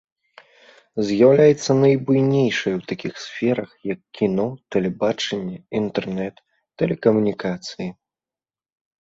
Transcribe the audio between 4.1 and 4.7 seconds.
кіно,